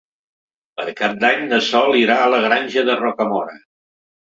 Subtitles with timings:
[0.79, 3.57] Per Cap d'Any na Sol irà a la Granja de Rocamora.